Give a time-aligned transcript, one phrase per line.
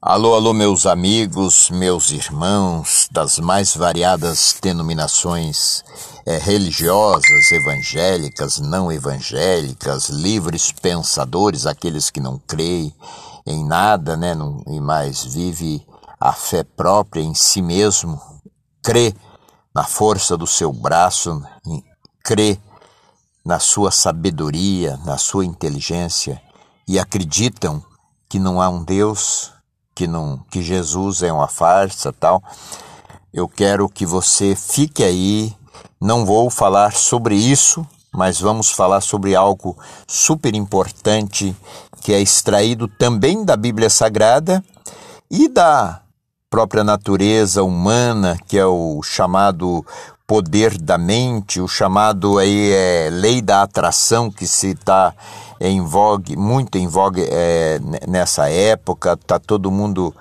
[0.00, 5.82] Alô, alô, meus amigos, meus irmãos das mais variadas denominações
[6.26, 12.94] é, religiosas, evangélicas, não evangélicas, livres pensadores, aqueles que não creem
[13.46, 15.84] em nada, né, não, e mais vive
[16.20, 18.20] a fé própria em si mesmo,
[18.82, 19.14] crê
[19.74, 21.42] na força do seu braço,
[22.22, 22.58] crê
[23.42, 26.40] na sua sabedoria, na sua inteligência
[26.86, 27.82] e acreditam
[28.28, 29.55] que não há um Deus,
[29.96, 32.42] que não que Jesus é uma farsa, tal.
[33.32, 35.52] Eu quero que você fique aí.
[35.98, 41.56] Não vou falar sobre isso, mas vamos falar sobre algo super importante
[42.02, 44.62] que é extraído também da Bíblia Sagrada
[45.30, 46.02] e da
[46.50, 49.84] própria natureza humana, que é o chamado
[50.26, 55.14] poder da mente, o chamado aí é lei da atração que se está
[55.60, 60.14] em vogue, muito em vogue é, nessa época, está todo mundo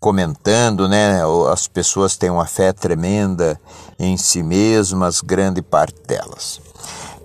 [0.00, 1.20] comentando, né?
[1.52, 3.60] As pessoas têm uma fé tremenda
[3.98, 6.60] em si mesmas, grande parte delas.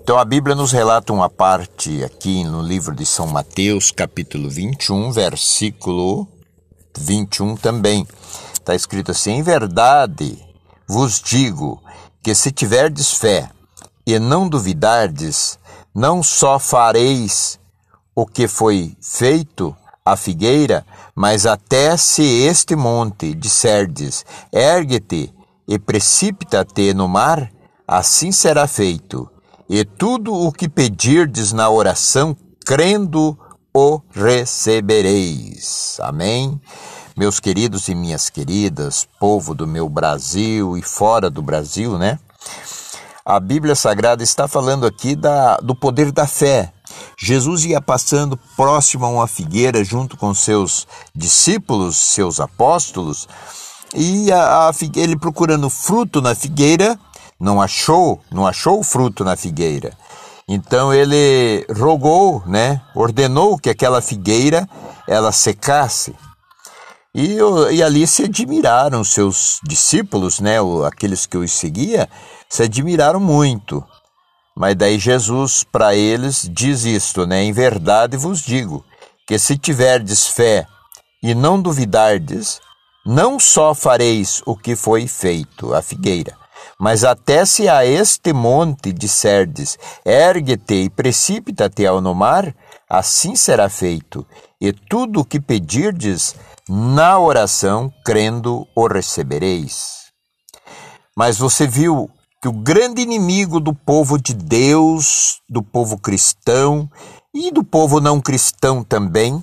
[0.02, 5.10] Então a Bíblia nos relata uma parte aqui no livro de São Mateus, capítulo 21,
[5.10, 6.28] versículo
[6.96, 8.06] 21 também.
[8.52, 10.38] Está escrito assim: Em verdade
[10.86, 11.82] vos digo
[12.26, 13.48] que se tiverdes fé
[14.04, 15.60] e não duvidardes,
[15.94, 17.56] não só fareis
[18.16, 25.32] o que foi feito à figueira, mas até se este monte disserdes, ergue-te
[25.68, 27.48] e precipita-te no mar,
[27.86, 29.30] assim será feito.
[29.68, 33.38] E tudo o que pedirdes na oração, crendo,
[33.72, 35.96] o recebereis.
[36.00, 36.60] Amém.
[37.16, 42.18] Meus queridos e minhas queridas, povo do meu Brasil e fora do Brasil, né?
[43.24, 46.70] A Bíblia Sagrada está falando aqui da, do poder da fé.
[47.18, 53.26] Jesus ia passando próximo a uma figueira junto com seus discípulos, seus apóstolos,
[53.94, 56.98] e a, a, ele procurando fruto na figueira,
[57.40, 59.96] não achou, não achou fruto na figueira.
[60.46, 64.68] Então ele rogou, né, ordenou que aquela figueira
[65.08, 66.14] ela secasse.
[67.18, 67.38] E,
[67.72, 70.56] e ali se admiraram seus discípulos, né,
[70.86, 72.10] aqueles que os seguia,
[72.46, 73.82] se admiraram muito.
[74.54, 77.42] Mas daí Jesus para eles diz isto, né?
[77.42, 78.84] Em verdade vos digo
[79.26, 80.66] que se tiverdes fé
[81.22, 82.60] e não duvidardes,
[83.06, 86.36] não só fareis o que foi feito a figueira,
[86.78, 92.54] mas até se a este monte disserdes, ergue-te e precipita-te ao no mar,
[92.88, 94.24] assim será feito,
[94.60, 96.34] e tudo o que pedirdes
[96.68, 100.06] na oração, crendo, o recebereis.
[101.16, 102.10] Mas você viu
[102.42, 106.90] que o grande inimigo do povo de Deus, do povo cristão
[107.32, 109.42] e do povo não cristão também,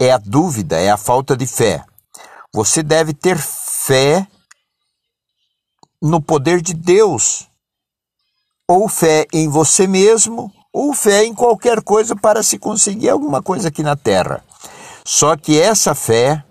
[0.00, 1.84] é a dúvida, é a falta de fé.
[2.54, 4.26] Você deve ter fé
[6.02, 7.48] no poder de Deus,
[8.68, 13.68] ou fé em você mesmo, ou fé em qualquer coisa para se conseguir alguma coisa
[13.68, 14.42] aqui na terra.
[15.04, 16.44] Só que essa fé,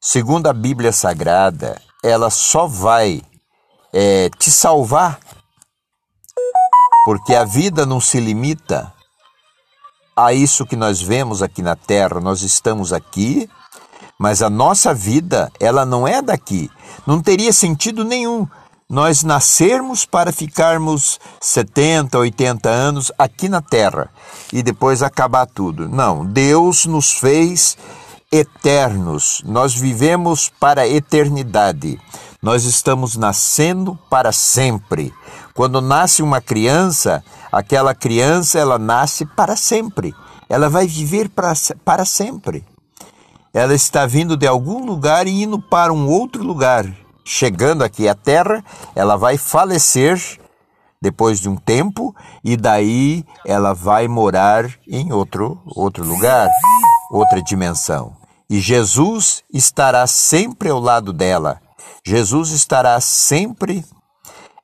[0.00, 3.22] segundo a Bíblia Sagrada, ela só vai
[3.92, 5.18] é, te salvar,
[7.04, 8.92] porque a vida não se limita
[10.16, 12.20] a isso que nós vemos aqui na Terra.
[12.20, 13.48] Nós estamos aqui,
[14.18, 16.70] mas a nossa vida, ela não é daqui.
[17.06, 18.48] Não teria sentido nenhum
[18.88, 24.08] nós nascermos para ficarmos 70, 80 anos aqui na Terra
[24.52, 25.88] e depois acabar tudo.
[25.88, 27.76] Não, Deus nos fez
[28.30, 29.42] eternos.
[29.44, 32.00] Nós vivemos para a eternidade.
[32.40, 35.12] Nós estamos nascendo para sempre.
[35.52, 40.14] Quando nasce uma criança, aquela criança ela nasce para sempre.
[40.48, 41.52] Ela vai viver para,
[41.84, 42.64] para sempre.
[43.52, 46.86] Ela está vindo de algum lugar e indo para um outro lugar
[47.26, 48.64] chegando aqui à Terra,
[48.94, 50.38] ela vai falecer
[51.02, 56.48] depois de um tempo e daí ela vai morar em outro outro lugar,
[57.10, 58.16] outra dimensão.
[58.48, 61.60] E Jesus estará sempre ao lado dela.
[62.06, 63.84] Jesus estará sempre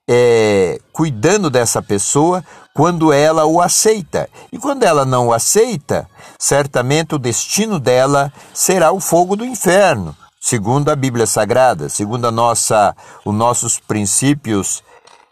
[0.09, 2.45] é, cuidando dessa pessoa
[2.75, 4.31] quando ela o aceita.
[4.53, 6.09] E quando ela não o aceita,
[6.39, 12.97] certamente o destino dela será o fogo do inferno segundo a Bíblia Sagrada, segundo nossa,
[13.25, 14.83] os nossos princípios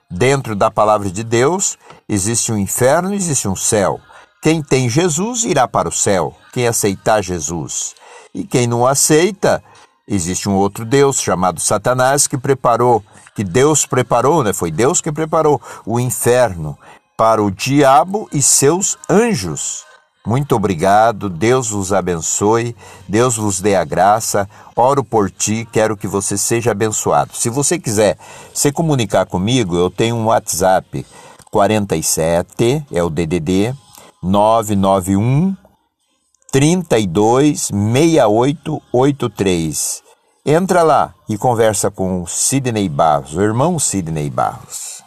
[0.08, 1.76] dentro da palavra de Deus,
[2.08, 4.00] existe um inferno, existe um céu.
[4.40, 7.96] Quem tem Jesus irá para o céu, quem aceitar Jesus.
[8.32, 9.60] E quem não aceita,
[10.06, 13.02] existe um outro Deus chamado Satanás que preparou,
[13.34, 14.52] que Deus preparou, né?
[14.52, 16.78] Foi Deus que preparou o inferno
[17.16, 19.89] para o diabo e seus anjos.
[20.26, 22.76] Muito obrigado, Deus vos abençoe,
[23.08, 24.46] Deus vos dê a graça.
[24.76, 27.34] Oro por ti, quero que você seja abençoado.
[27.34, 28.18] Se você quiser
[28.52, 31.06] se comunicar comigo, eu tenho um WhatsApp
[31.50, 33.74] 47, é o DDD
[34.22, 35.56] 991
[36.52, 40.02] 32 6883.
[40.44, 45.00] Entra lá e conversa com Sidney Barros, o irmão Sidney Barros.